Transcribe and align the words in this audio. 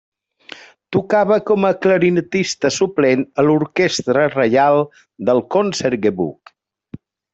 Tocava 0.95 1.35
com 1.49 1.67
a 1.67 1.71
clarinetista 1.83 2.71
suplent 2.77 3.21
a 3.43 3.45
l'Orquestra 3.49 4.25
Reial 4.37 4.81
del 5.29 5.43
Concertgebouw. 5.57 6.33